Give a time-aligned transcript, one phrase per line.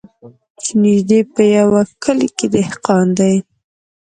[0.61, 3.35] چي نیژدې په یوه کلي کي دهقان دی